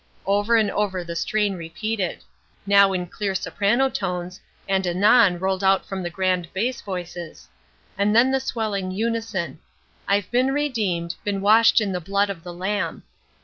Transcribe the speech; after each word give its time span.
Over 0.25 0.55
and 0.55 0.71
over 0.71 1.03
the 1.03 1.15
strain 1.15 1.53
repeated. 1.53 2.23
Now 2.65 2.91
in 2.91 3.05
clear 3.05 3.35
soprano 3.35 3.87
tones, 3.87 4.41
and 4.67 4.87
anon 4.87 5.37
rolled 5.37 5.63
out 5.63 5.85
from 5.85 6.01
the 6.01 6.09
grand 6.09 6.51
bass 6.53 6.81
voices. 6.81 7.47
And 7.99 8.15
then 8.15 8.31
the 8.31 8.39
swelling 8.39 8.89
unison: 8.89 9.59
"I've 10.07 10.31
been 10.31 10.53
redeemed 10.55 11.13
Been 11.23 11.39
washed 11.39 11.79
in 11.79 11.91
the 11.91 12.01
blood 12.01 12.31
of 12.31 12.43
the 12.43 12.51
Lamb." 12.51 13.03